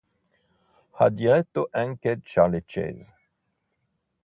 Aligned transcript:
Ha 0.93 1.09
diretto 1.09 1.67
anche 1.71 2.21
Charley 2.23 2.63
Chase. 2.65 3.13